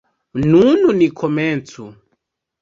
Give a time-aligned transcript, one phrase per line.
[0.45, 1.87] Nun ni komencu.